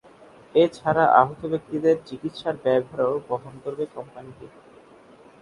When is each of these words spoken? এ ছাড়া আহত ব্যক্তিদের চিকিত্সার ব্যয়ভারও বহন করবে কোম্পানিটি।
এ 0.55 0.63
ছাড়া 0.73 1.03
আহত 1.19 1.41
ব্যক্তিদের 1.51 1.95
চিকিত্সার 2.07 2.55
ব্যয়ভারও 2.63 3.15
বহন 3.29 3.53
করবে 3.63 3.83
কোম্পানিটি। 3.95 4.47